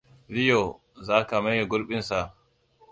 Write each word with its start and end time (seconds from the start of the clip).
Leo 0.35 0.63
za 1.05 1.17
ka 1.29 1.35
maye 1.45 1.61
gurbinsa? 1.71 2.19